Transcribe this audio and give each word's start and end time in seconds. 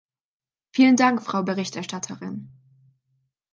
Vielen 0.73 0.95
Dank, 0.95 1.21
Frau 1.21 1.43
Berichterstatterin. 1.43 2.49